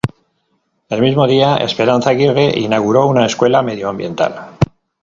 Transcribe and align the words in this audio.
El 0.89 0.99
mismo 1.03 1.27
día 1.27 1.57
Esperanza 1.57 2.09
Aguirre 2.09 2.57
inauguró 2.57 3.05
una 3.05 3.27
Escuela 3.27 3.61
Medioambiental. 3.61 4.57